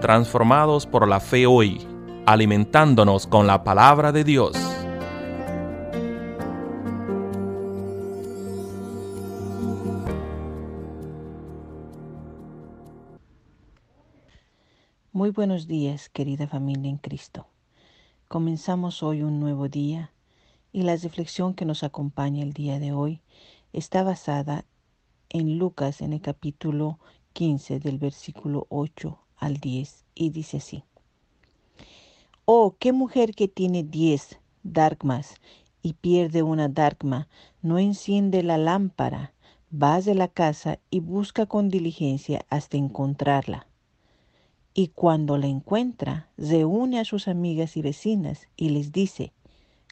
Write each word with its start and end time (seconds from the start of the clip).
transformados 0.00 0.86
por 0.86 1.06
la 1.06 1.20
fe 1.20 1.46
hoy, 1.46 1.86
alimentándonos 2.26 3.26
con 3.26 3.46
la 3.46 3.62
palabra 3.62 4.12
de 4.12 4.24
Dios. 4.24 4.56
Muy 15.12 15.30
buenos 15.30 15.66
días, 15.68 16.08
querida 16.08 16.46
familia 16.46 16.90
en 16.90 16.96
Cristo. 16.96 17.46
Comenzamos 18.26 19.02
hoy 19.02 19.22
un 19.22 19.38
nuevo 19.38 19.68
día 19.68 20.12
y 20.72 20.82
la 20.82 20.96
reflexión 20.96 21.52
que 21.52 21.66
nos 21.66 21.82
acompaña 21.82 22.42
el 22.42 22.54
día 22.54 22.78
de 22.78 22.92
hoy 22.92 23.20
está 23.72 24.02
basada 24.02 24.64
en 25.28 25.58
Lucas 25.58 26.00
en 26.00 26.14
el 26.14 26.22
capítulo 26.22 26.98
15 27.34 27.80
del 27.80 27.98
versículo 27.98 28.66
8 28.70 29.18
al 29.40 29.56
10 29.56 30.04
y 30.14 30.30
dice 30.30 30.58
así. 30.58 30.84
Oh, 32.44 32.76
qué 32.78 32.92
mujer 32.92 33.34
que 33.34 33.48
tiene 33.48 33.82
10 33.82 34.38
darkmas 34.62 35.34
y 35.82 35.94
pierde 35.94 36.42
una 36.42 36.68
darkma, 36.68 37.28
no 37.62 37.78
enciende 37.78 38.42
la 38.42 38.58
lámpara, 38.58 39.32
va 39.72 40.00
de 40.00 40.14
la 40.14 40.28
casa 40.28 40.78
y 40.90 41.00
busca 41.00 41.46
con 41.46 41.68
diligencia 41.68 42.44
hasta 42.50 42.76
encontrarla. 42.76 43.66
Y 44.74 44.88
cuando 44.88 45.38
la 45.38 45.46
encuentra, 45.46 46.28
reúne 46.36 47.00
a 47.00 47.04
sus 47.04 47.28
amigas 47.28 47.76
y 47.76 47.82
vecinas 47.82 48.48
y 48.56 48.70
les 48.70 48.92
dice, 48.92 49.32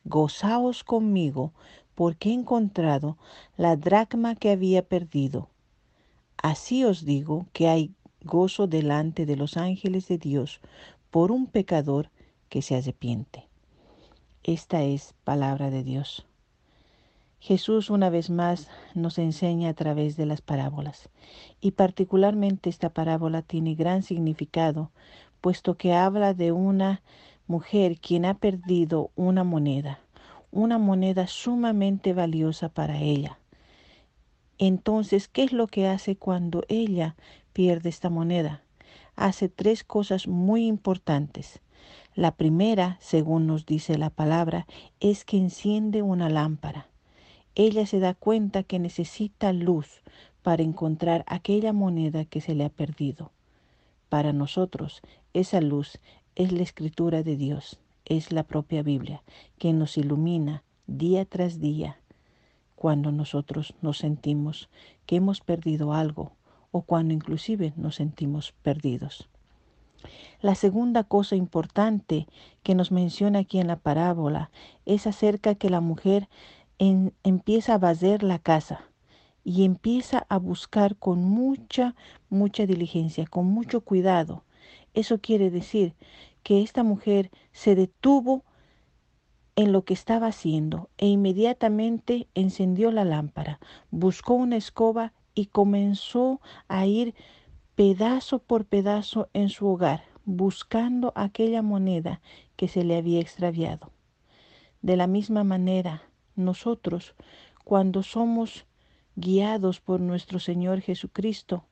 Gozaos 0.04 0.84
conmigo, 0.84 1.52
porque 1.94 2.30
he 2.30 2.32
encontrado 2.32 3.18
la 3.56 3.76
dracma 3.76 4.36
que 4.36 4.50
había 4.50 4.82
perdido. 4.86 5.48
Así 6.36 6.84
os 6.84 7.04
digo 7.04 7.46
que 7.52 7.68
hay 7.68 7.92
gozo 8.22 8.66
delante 8.66 9.26
de 9.26 9.36
los 9.36 9.56
ángeles 9.56 10.08
de 10.08 10.18
Dios 10.18 10.60
por 11.10 11.30
un 11.32 11.46
pecador 11.46 12.10
que 12.48 12.62
se 12.62 12.76
arrepiente. 12.76 13.46
Esta 14.42 14.82
es 14.82 15.14
palabra 15.24 15.70
de 15.70 15.84
Dios. 15.84 16.26
Jesús 17.40 17.88
una 17.88 18.10
vez 18.10 18.30
más 18.30 18.68
nos 18.94 19.18
enseña 19.18 19.70
a 19.70 19.74
través 19.74 20.16
de 20.16 20.26
las 20.26 20.40
parábolas 20.40 21.08
y 21.60 21.72
particularmente 21.72 22.68
esta 22.68 22.90
parábola 22.90 23.42
tiene 23.42 23.74
gran 23.74 24.02
significado 24.02 24.90
puesto 25.40 25.76
que 25.76 25.94
habla 25.94 26.34
de 26.34 26.52
una 26.52 27.02
mujer 27.46 27.98
quien 28.00 28.24
ha 28.24 28.34
perdido 28.34 29.10
una 29.14 29.44
moneda, 29.44 30.00
una 30.50 30.78
moneda 30.78 31.26
sumamente 31.26 32.12
valiosa 32.12 32.68
para 32.68 33.00
ella. 33.00 33.38
Entonces, 34.58 35.28
¿qué 35.28 35.44
es 35.44 35.52
lo 35.52 35.68
que 35.68 35.86
hace 35.86 36.16
cuando 36.16 36.64
ella 36.68 37.14
pierde 37.52 37.88
esta 37.88 38.10
moneda? 38.10 38.62
Hace 39.16 39.48
tres 39.48 39.84
cosas 39.84 40.28
muy 40.28 40.66
importantes. 40.66 41.60
La 42.14 42.32
primera, 42.32 42.96
según 43.00 43.46
nos 43.46 43.66
dice 43.66 43.98
la 43.98 44.10
palabra, 44.10 44.66
es 45.00 45.24
que 45.24 45.36
enciende 45.36 46.02
una 46.02 46.28
lámpara 46.28 46.88
ella 47.58 47.86
se 47.86 47.98
da 47.98 48.14
cuenta 48.14 48.62
que 48.62 48.78
necesita 48.78 49.52
luz 49.52 50.00
para 50.42 50.62
encontrar 50.62 51.24
aquella 51.26 51.72
moneda 51.72 52.24
que 52.24 52.40
se 52.40 52.54
le 52.54 52.64
ha 52.64 52.68
perdido. 52.68 53.32
Para 54.08 54.32
nosotros, 54.32 55.02
esa 55.34 55.60
luz 55.60 55.98
es 56.36 56.52
la 56.52 56.62
escritura 56.62 57.24
de 57.24 57.36
Dios, 57.36 57.80
es 58.04 58.30
la 58.30 58.44
propia 58.44 58.84
Biblia, 58.84 59.24
que 59.58 59.72
nos 59.72 59.98
ilumina 59.98 60.62
día 60.86 61.24
tras 61.24 61.58
día 61.58 61.98
cuando 62.76 63.10
nosotros 63.10 63.74
nos 63.82 63.98
sentimos 63.98 64.68
que 65.04 65.16
hemos 65.16 65.40
perdido 65.40 65.92
algo 65.92 66.30
o 66.70 66.82
cuando 66.82 67.14
inclusive 67.14 67.72
nos 67.76 67.96
sentimos 67.96 68.52
perdidos. 68.62 69.28
La 70.40 70.54
segunda 70.54 71.02
cosa 71.04 71.34
importante 71.34 72.28
que 72.62 72.74
nos 72.74 72.92
menciona 72.92 73.40
aquí 73.40 73.58
en 73.58 73.66
la 73.66 73.76
parábola 73.76 74.50
es 74.86 75.06
acerca 75.06 75.54
que 75.54 75.70
la 75.70 75.80
mujer 75.80 76.28
empieza 76.78 77.74
a 77.74 77.78
vacer 77.78 78.22
la 78.22 78.38
casa 78.38 78.84
y 79.42 79.64
empieza 79.64 80.26
a 80.28 80.38
buscar 80.38 80.96
con 80.96 81.24
mucha, 81.24 81.96
mucha 82.28 82.66
diligencia, 82.66 83.26
con 83.26 83.46
mucho 83.46 83.80
cuidado. 83.80 84.44
Eso 84.94 85.18
quiere 85.18 85.50
decir 85.50 85.94
que 86.42 86.62
esta 86.62 86.84
mujer 86.84 87.30
se 87.52 87.74
detuvo 87.74 88.44
en 89.56 89.72
lo 89.72 89.84
que 89.84 89.94
estaba 89.94 90.28
haciendo 90.28 90.88
e 90.98 91.06
inmediatamente 91.06 92.28
encendió 92.34 92.92
la 92.92 93.04
lámpara, 93.04 93.58
buscó 93.90 94.34
una 94.34 94.56
escoba 94.56 95.12
y 95.38 95.46
comenzó 95.46 96.40
a 96.66 96.84
ir 96.86 97.14
pedazo 97.76 98.40
por 98.40 98.64
pedazo 98.64 99.28
en 99.34 99.50
su 99.50 99.68
hogar, 99.68 100.02
buscando 100.24 101.12
aquella 101.14 101.62
moneda 101.62 102.20
que 102.56 102.66
se 102.66 102.82
le 102.82 102.96
había 102.96 103.20
extraviado. 103.20 103.92
De 104.82 104.96
la 104.96 105.06
misma 105.06 105.44
manera, 105.44 106.02
nosotros 106.34 107.14
cuando 107.62 108.02
somos 108.02 108.66
guiados 109.14 109.80
por 109.80 110.00
nuestro 110.00 110.40
Señor 110.40 110.80
Jesucristo 110.80 111.66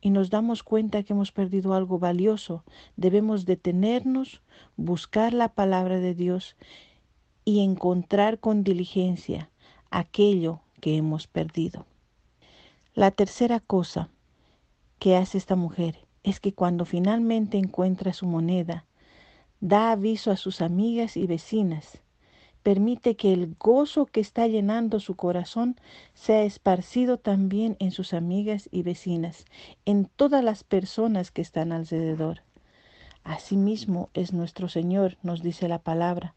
y 0.00 0.10
nos 0.10 0.28
damos 0.28 0.64
cuenta 0.64 1.04
que 1.04 1.12
hemos 1.12 1.30
perdido 1.30 1.74
algo 1.74 2.00
valioso, 2.00 2.64
debemos 2.96 3.46
detenernos, 3.46 4.42
buscar 4.76 5.34
la 5.34 5.50
palabra 5.50 6.00
de 6.00 6.16
Dios 6.16 6.56
y 7.44 7.60
encontrar 7.60 8.40
con 8.40 8.64
diligencia 8.64 9.50
aquello 9.88 10.62
que 10.80 10.96
hemos 10.96 11.28
perdido. 11.28 11.86
La 12.98 13.12
tercera 13.12 13.60
cosa 13.60 14.08
que 14.98 15.14
hace 15.14 15.38
esta 15.38 15.54
mujer 15.54 16.04
es 16.24 16.40
que 16.40 16.52
cuando 16.52 16.84
finalmente 16.84 17.56
encuentra 17.56 18.12
su 18.12 18.26
moneda, 18.26 18.86
da 19.60 19.92
aviso 19.92 20.32
a 20.32 20.36
sus 20.36 20.60
amigas 20.60 21.16
y 21.16 21.28
vecinas 21.28 22.00
permite 22.64 23.14
que 23.14 23.32
el 23.32 23.54
gozo 23.56 24.06
que 24.06 24.18
está 24.18 24.48
llenando 24.48 24.98
su 24.98 25.14
corazón 25.14 25.76
sea 26.14 26.42
esparcido 26.42 27.18
también 27.18 27.76
en 27.78 27.92
sus 27.92 28.14
amigas 28.14 28.68
y 28.72 28.82
vecinas, 28.82 29.44
en 29.84 30.06
todas 30.06 30.42
las 30.42 30.64
personas 30.64 31.30
que 31.30 31.40
están 31.40 31.70
alrededor. 31.70 32.42
Asimismo 33.22 34.10
es 34.12 34.32
nuestro 34.32 34.68
Señor, 34.68 35.18
nos 35.22 35.40
dice 35.40 35.68
la 35.68 35.78
palabra, 35.78 36.34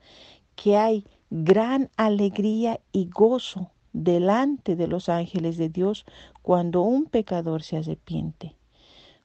que 0.55 0.77
hay 0.77 1.07
gran 1.31 1.89
alegría 1.97 2.79
y 2.91 3.09
gozo 3.09 3.71
delante 3.93 4.75
de 4.75 4.87
los 4.87 5.09
ángeles 5.09 5.57
de 5.57 5.69
Dios 5.69 6.05
cuando 6.41 6.81
un 6.81 7.05
pecador 7.05 7.63
se 7.63 7.77
arrepiente. 7.77 8.55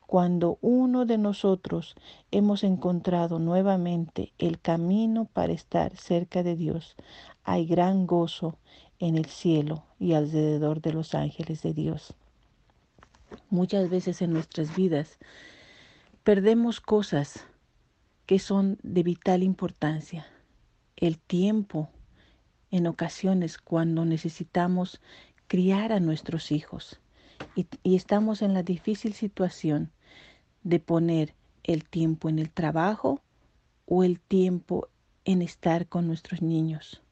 Cuando 0.07 0.59
uno 0.61 1.05
de 1.05 1.19
nosotros 1.19 1.97
hemos 2.31 2.63
encontrado 2.63 3.41
nuevamente 3.41 4.33
el 4.39 4.61
camino 4.61 5.25
para 5.33 5.53
estar 5.53 5.97
cerca 5.97 6.45
de 6.45 6.55
Dios, 6.55 6.95
hay 7.43 7.67
gran 7.67 8.07
gozo 8.07 8.57
en 8.99 9.17
el 9.17 9.27
cielo 9.27 9.85
y 9.99 10.15
alrededor 10.15 10.81
de 10.81 10.93
los 10.93 11.15
ángeles 11.15 11.63
de 11.63 11.73
Dios. 11.73 12.15
Muchas 13.51 13.91
veces 13.91 14.23
en 14.23 14.33
nuestras 14.33 14.77
vidas 14.77 15.19
perdemos 16.23 16.81
cosas 16.81 17.45
que 18.27 18.39
son 18.39 18.79
de 18.83 19.03
vital 19.03 19.43
importancia. 19.43 20.27
El 20.97 21.19
tiempo, 21.19 21.91
en 22.77 22.87
ocasiones 22.87 23.59
cuando 23.59 24.05
necesitamos 24.05 25.01
criar 25.47 25.93
a 25.93 26.01
nuestros 26.01 26.53
hijos 26.53 27.01
y, 27.55 27.67
estamos 27.85 28.43
en 28.43 28.55
la 28.55 28.63
difícil 28.63 29.15
situación 29.15 29.91
de 30.63 30.81
poner 30.81 31.35
el 31.65 31.85
tiempo 31.85 32.29
en 32.29 32.39
el 32.39 32.51
trabajo 32.51 33.21
o 33.87 34.05
el 34.05 34.21
tiempo 34.21 34.89
en 35.25 35.43
estar 35.43 35.87
con 35.87 36.07
nuestros 36.07 36.43
niños. 36.43 37.03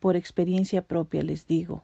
Por 0.00 0.16
experiencia 0.16 0.82
propia 0.82 1.22
les 1.22 1.46
digo 1.46 1.82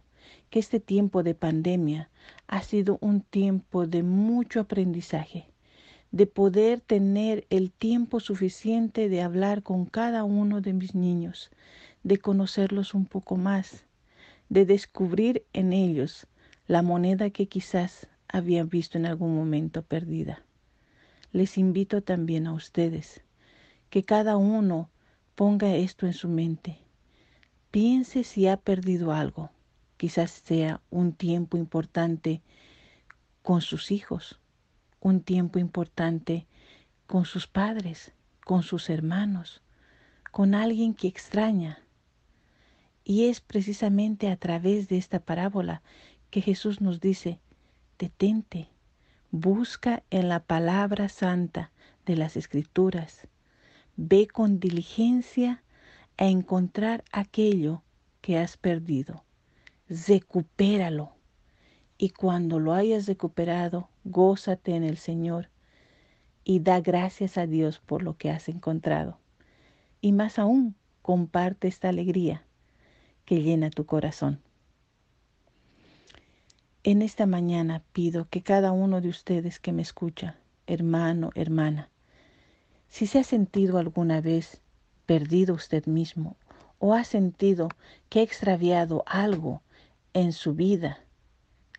que 0.50 0.60
este 0.60 0.78
tiempo 0.78 1.22
de 1.22 1.34
pandemia 1.34 2.10
ha 2.46 2.62
sido 2.62 2.98
un 3.00 3.22
tiempo 3.22 3.86
de 3.86 4.02
mucho 4.02 4.60
aprendizaje, 4.60 5.46
de 6.12 6.26
poder 6.26 6.80
tener 6.80 7.44
el 7.50 7.72
tiempo 7.72 8.20
suficiente 8.20 9.08
de 9.08 9.20
hablar 9.20 9.62
con 9.62 9.84
cada 9.84 10.22
uno 10.22 10.60
de 10.60 10.72
mis 10.72 10.94
niños, 10.94 11.50
de 12.04 12.18
conocerlos 12.18 12.94
un 12.94 13.06
poco 13.06 13.36
más, 13.36 13.84
de 14.48 14.64
descubrir 14.64 15.44
en 15.52 15.72
ellos 15.72 16.28
la 16.68 16.82
moneda 16.82 17.30
que 17.30 17.48
quizás 17.48 18.06
habían 18.28 18.68
visto 18.68 18.96
en 18.96 19.06
algún 19.06 19.34
momento 19.34 19.82
perdida 19.82 20.44
les 21.34 21.58
invito 21.58 22.00
también 22.00 22.46
a 22.46 22.52
ustedes 22.52 23.20
que 23.90 24.04
cada 24.04 24.36
uno 24.36 24.88
ponga 25.34 25.74
esto 25.74 26.06
en 26.06 26.12
su 26.12 26.28
mente. 26.28 26.78
Piense 27.72 28.22
si 28.22 28.46
ha 28.46 28.56
perdido 28.56 29.12
algo. 29.12 29.50
Quizás 29.96 30.30
sea 30.30 30.80
un 30.90 31.12
tiempo 31.12 31.56
importante 31.56 32.40
con 33.42 33.62
sus 33.62 33.90
hijos, 33.90 34.38
un 35.00 35.22
tiempo 35.22 35.58
importante 35.58 36.46
con 37.08 37.24
sus 37.24 37.48
padres, 37.48 38.12
con 38.44 38.62
sus 38.62 38.88
hermanos, 38.88 39.60
con 40.30 40.54
alguien 40.54 40.94
que 40.94 41.08
extraña. 41.08 41.80
Y 43.04 43.26
es 43.26 43.40
precisamente 43.40 44.30
a 44.30 44.36
través 44.36 44.88
de 44.88 44.96
esta 44.96 45.20
parábola 45.20 45.82
que 46.30 46.40
Jesús 46.40 46.80
nos 46.80 47.00
dice, 47.00 47.38
detente, 47.98 48.68
Busca 49.36 50.04
en 50.10 50.28
la 50.28 50.38
palabra 50.38 51.08
santa 51.08 51.72
de 52.06 52.14
las 52.14 52.36
escrituras. 52.36 53.26
Ve 53.96 54.28
con 54.28 54.60
diligencia 54.60 55.64
a 56.16 56.26
encontrar 56.26 57.02
aquello 57.10 57.82
que 58.20 58.38
has 58.38 58.56
perdido. 58.56 59.24
Recupéralo. 59.88 61.16
Y 61.98 62.10
cuando 62.10 62.60
lo 62.60 62.74
hayas 62.74 63.08
recuperado, 63.08 63.88
gózate 64.04 64.76
en 64.76 64.84
el 64.84 64.98
Señor 64.98 65.50
y 66.44 66.60
da 66.60 66.80
gracias 66.80 67.36
a 67.36 67.48
Dios 67.48 67.80
por 67.80 68.04
lo 68.04 68.16
que 68.16 68.30
has 68.30 68.48
encontrado. 68.48 69.18
Y 70.00 70.12
más 70.12 70.38
aún, 70.38 70.76
comparte 71.02 71.66
esta 71.66 71.88
alegría 71.88 72.44
que 73.24 73.42
llena 73.42 73.70
tu 73.70 73.86
corazón. 73.86 74.40
En 76.82 77.00
esta 77.00 77.26
mañana 77.26 77.82
pido 77.92 78.28
que 78.28 78.42
cada 78.42 78.72
uno 78.72 79.00
de 79.00 79.08
ustedes 79.08 79.58
que 79.58 79.72
me 79.72 79.82
escucha, 79.82 80.36
hermano, 80.66 81.30
hermana, 81.34 81.88
si 82.88 83.06
se 83.06 83.18
ha 83.18 83.24
sentido 83.24 83.78
alguna 83.78 84.20
vez 84.20 84.60
perdido 85.06 85.54
usted 85.54 85.86
mismo 85.86 86.36
o 86.78 86.92
ha 86.94 87.04
sentido 87.04 87.68
que 88.08 88.20
ha 88.20 88.22
extraviado 88.22 89.02
algo 89.06 89.62
en 90.12 90.32
su 90.32 90.54
vida, 90.54 91.00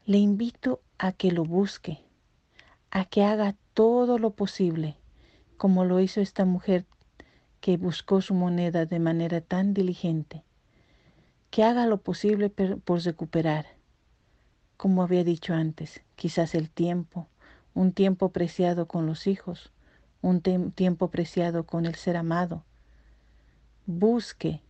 le 0.05 0.17
invito 0.17 0.81
a 0.97 1.11
que 1.11 1.31
lo 1.31 1.45
busque, 1.45 1.99
a 2.91 3.05
que 3.05 3.23
haga 3.23 3.55
todo 3.73 4.17
lo 4.17 4.31
posible, 4.31 4.95
como 5.57 5.85
lo 5.85 5.99
hizo 5.99 6.21
esta 6.21 6.45
mujer 6.45 6.85
que 7.61 7.77
buscó 7.77 8.21
su 8.21 8.33
moneda 8.33 8.85
de 8.85 8.99
manera 8.99 9.41
tan 9.41 9.73
diligente, 9.73 10.43
que 11.55 11.63
haga 11.63 11.85
lo 11.85 12.01
posible 12.01 12.49
por 12.49 13.01
recuperar 13.01 13.65
como 14.75 15.03
había 15.03 15.23
dicho 15.23 15.53
antes, 15.53 16.01
quizás 16.17 16.53
el 16.53 16.69
tiempo, 16.69 17.29
un 17.73 17.93
tiempo 17.93 18.33
preciado 18.33 18.89
con 18.89 19.05
los 19.05 19.25
hijos, 19.25 19.71
un 20.21 20.41
tiempo 20.41 21.09
preciado 21.09 21.65
con 21.65 21.85
el 21.85 21.95
ser 21.95 22.17
amado. 22.17 22.65
Busque 23.85 24.63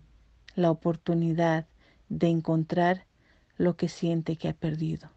la 0.53 0.69
oportunidad 0.69 1.65
de 2.09 2.27
encontrar 2.27 3.07
lo 3.57 3.75
que 3.77 3.89
siente 3.89 4.35
que 4.35 4.49
ha 4.49 4.53
perdido. 4.53 5.09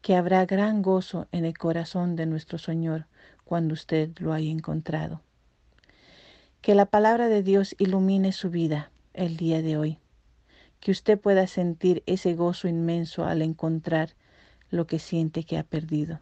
Que 0.00 0.14
habrá 0.14 0.46
gran 0.46 0.80
gozo 0.80 1.26
en 1.32 1.44
el 1.44 1.58
corazón 1.58 2.14
de 2.14 2.26
nuestro 2.26 2.58
Señor 2.58 3.06
cuando 3.44 3.74
usted 3.74 4.16
lo 4.20 4.32
haya 4.32 4.52
encontrado. 4.52 5.22
Que 6.60 6.76
la 6.76 6.86
palabra 6.86 7.26
de 7.26 7.42
Dios 7.42 7.74
ilumine 7.80 8.30
su 8.30 8.48
vida 8.48 8.92
el 9.12 9.36
día 9.36 9.60
de 9.60 9.76
hoy 9.76 9.98
que 10.82 10.90
usted 10.90 11.16
pueda 11.16 11.46
sentir 11.46 12.02
ese 12.06 12.34
gozo 12.34 12.66
inmenso 12.66 13.24
al 13.24 13.40
encontrar 13.40 14.10
lo 14.68 14.88
que 14.88 14.98
siente 14.98 15.44
que 15.44 15.56
ha 15.56 15.62
perdido. 15.62 16.18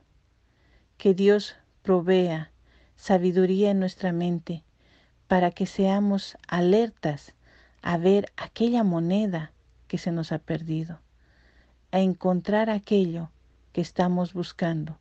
Que 0.98 1.14
Dios 1.14 1.56
provea 1.82 2.50
sabiduría 2.94 3.70
en 3.70 3.80
nuestra 3.80 4.12
mente 4.12 4.62
para 5.28 5.50
que 5.50 5.64
seamos 5.64 6.36
alertas 6.46 7.32
a 7.80 7.96
ver 7.96 8.30
aquella 8.36 8.84
moneda 8.84 9.50
que 9.88 9.96
se 9.96 10.12
nos 10.12 10.30
ha 10.30 10.38
perdido, 10.38 11.00
a 11.90 12.00
encontrar 12.00 12.68
aquello 12.68 13.30
que 13.72 13.80
estamos 13.80 14.34
buscando, 14.34 14.98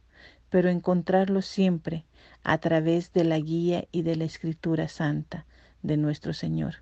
pero 0.49 0.69
encontrarlo 0.69 1.41
siempre 1.41 2.05
a 2.43 2.59
través 2.59 3.11
de 3.11 3.25
la 3.25 3.39
guía 3.39 3.89
y 3.91 4.03
de 4.03 4.15
la 4.15 4.23
escritura 4.23 4.87
santa 4.87 5.45
de 5.81 5.97
nuestro 5.97 6.33
Señor. 6.33 6.75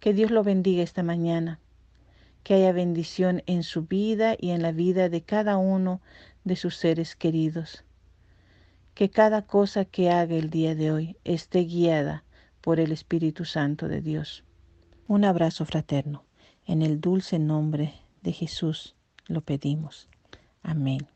Que 0.00 0.12
Dios 0.12 0.30
lo 0.30 0.42
bendiga 0.42 0.82
esta 0.82 1.02
mañana. 1.02 1.60
Que 2.42 2.54
haya 2.54 2.72
bendición 2.72 3.42
en 3.46 3.62
su 3.62 3.82
vida 3.82 4.36
y 4.38 4.50
en 4.50 4.62
la 4.62 4.72
vida 4.72 5.08
de 5.08 5.22
cada 5.22 5.56
uno 5.56 6.00
de 6.44 6.56
sus 6.56 6.76
seres 6.76 7.16
queridos. 7.16 7.84
Que 8.94 9.10
cada 9.10 9.42
cosa 9.42 9.84
que 9.84 10.10
haga 10.10 10.36
el 10.36 10.50
día 10.50 10.74
de 10.74 10.92
hoy 10.92 11.16
esté 11.24 11.60
guiada 11.64 12.24
por 12.60 12.80
el 12.80 12.92
Espíritu 12.92 13.44
Santo 13.44 13.88
de 13.88 14.00
Dios. 14.00 14.44
Un 15.08 15.24
abrazo 15.24 15.64
fraterno. 15.64 16.24
En 16.64 16.82
el 16.82 17.00
dulce 17.00 17.38
nombre 17.38 17.94
de 18.22 18.32
Jesús 18.32 18.96
lo 19.28 19.40
pedimos. 19.40 20.08
Amén. 20.62 21.15